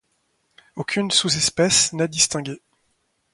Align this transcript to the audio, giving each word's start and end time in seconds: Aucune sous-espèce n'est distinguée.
Aucune 0.77 1.11
sous-espèce 1.11 1.93
n'est 1.93 2.07
distinguée. 2.07 2.59